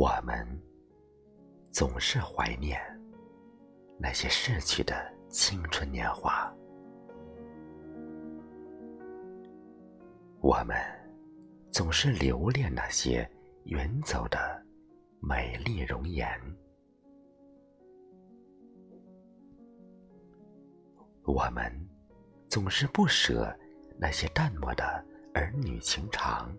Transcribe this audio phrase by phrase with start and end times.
[0.00, 0.46] 我们
[1.70, 2.80] 总是怀念
[3.98, 4.94] 那些逝去的
[5.28, 6.50] 青春年华，
[10.40, 10.74] 我们
[11.70, 13.30] 总是留恋那些
[13.64, 14.38] 远走的
[15.20, 16.26] 美丽容颜，
[21.24, 21.70] 我们
[22.48, 23.54] 总是不舍
[23.98, 24.82] 那些淡漠的
[25.34, 26.50] 儿女情长，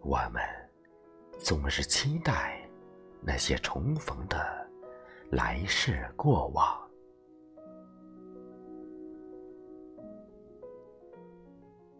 [0.00, 0.40] 我们。
[1.38, 2.60] 总是期待
[3.20, 4.66] 那些重逢的
[5.30, 6.90] 来世过往，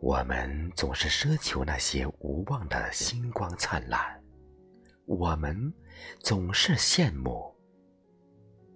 [0.00, 4.22] 我们总是奢求那些无望的星光灿烂，
[5.04, 5.72] 我们
[6.20, 7.54] 总是羡慕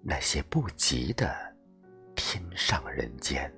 [0.02, 1.34] 那些不及的
[2.14, 3.52] 天上人间。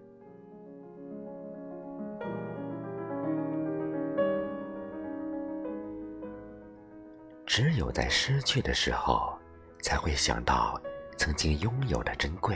[7.52, 9.36] 只有在失去的时候，
[9.82, 10.80] 才会想到
[11.18, 12.54] 曾经拥有的珍贵；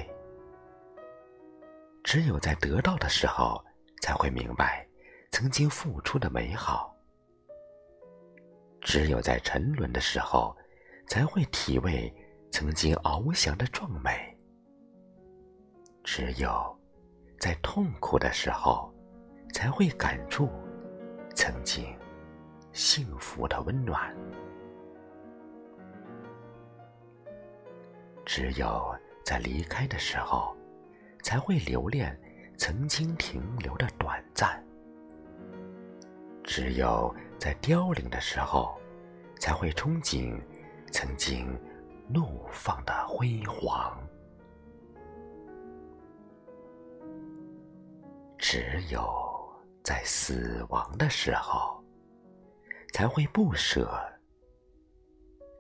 [2.05, 3.61] 只有在得到的时候，
[4.03, 4.87] 才会明白
[5.33, 6.95] 曾经付出的美好；
[8.83, 10.57] 只有在沉沦的时候，
[11.09, 12.15] 才会体味
[12.53, 14.13] 曾经翱翔的壮美；
[16.05, 16.79] 只有
[17.41, 18.95] 在痛苦的时候，
[19.53, 20.49] 才会感触
[21.35, 21.85] 曾经
[22.73, 24.17] 幸福的温暖。
[28.27, 28.95] 只有
[29.25, 30.57] 在离开的时候，
[31.23, 32.19] 才会留恋
[32.57, 34.59] 曾经停留的短暂；
[36.43, 38.79] 只有在凋零的时候，
[39.39, 40.41] 才会憧憬
[40.91, 41.47] 曾经
[42.09, 43.93] 怒放的辉煌；
[48.39, 49.07] 只有
[49.83, 51.83] 在死亡的时候，
[52.93, 53.91] 才会不舍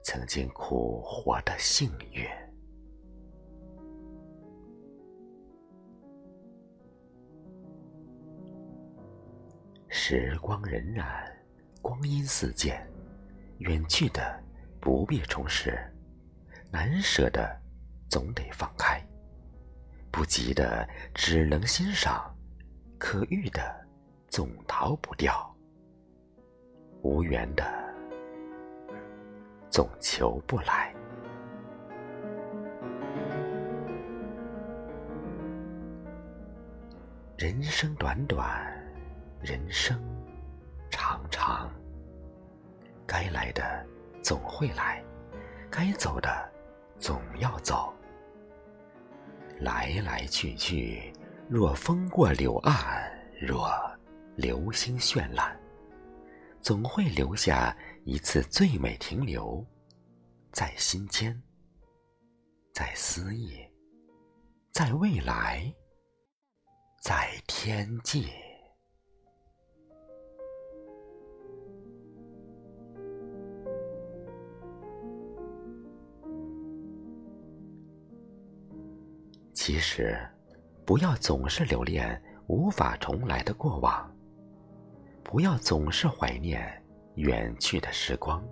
[0.02, 2.26] 曾经苦活的幸运。
[10.06, 11.02] 时光荏苒，
[11.80, 12.86] 光阴似箭，
[13.60, 14.38] 远去的
[14.78, 15.78] 不必重拾，
[16.70, 17.58] 难舍的
[18.10, 19.02] 总得放开，
[20.10, 22.30] 不及的只能欣赏，
[22.98, 23.74] 可遇的
[24.28, 25.56] 总逃不掉，
[27.00, 27.64] 无缘的
[29.70, 30.94] 总求不来。
[37.38, 38.83] 人生短短。
[39.44, 40.00] 人生
[40.90, 41.70] 长长，
[43.06, 43.86] 该来的
[44.22, 45.04] 总会来，
[45.70, 46.50] 该走的
[46.98, 47.94] 总要走。
[49.60, 51.12] 来来去去，
[51.46, 53.70] 若风过柳岸，若
[54.34, 55.54] 流星绚烂，
[56.62, 57.76] 总会留下
[58.06, 59.62] 一次最美停留，
[60.52, 61.38] 在心间，
[62.72, 63.62] 在思忆，
[64.72, 65.70] 在未来，
[67.02, 68.32] 在天际。
[79.66, 80.20] 其实，
[80.84, 84.14] 不要总是留恋无法重来的过往，
[85.22, 86.70] 不要总是怀念
[87.14, 88.46] 远去的时光，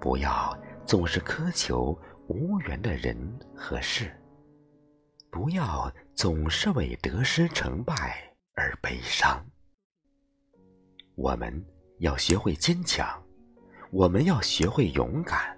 [0.00, 1.94] 不要总是苛求
[2.28, 3.14] 无缘的人
[3.54, 4.10] 和事，
[5.30, 9.44] 不要总是为得失成败而悲伤。
[11.14, 11.62] 我们
[11.98, 13.06] 要学会坚强，
[13.90, 15.54] 我们要学会勇敢，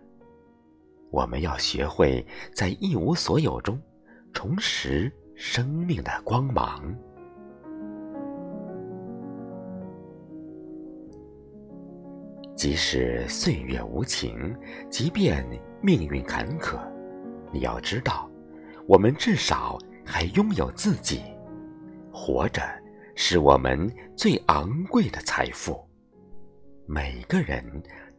[1.13, 3.81] 我们要学会在一无所有中。
[4.33, 6.95] 重拾生命的光芒。
[12.55, 14.55] 即使岁月无情，
[14.91, 15.45] 即便
[15.83, 16.79] 命运坎坷，
[17.51, 18.31] 你要知道，
[18.87, 21.23] 我们至少还拥有自己。
[22.13, 22.63] 活着
[23.17, 25.83] 是我们最昂贵的财富。
[26.87, 27.65] 每个人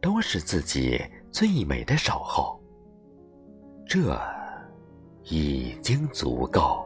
[0.00, 1.00] 都是自己
[1.30, 2.60] 最美的守候。
[3.86, 4.41] 这。
[5.28, 6.81] 已经足够。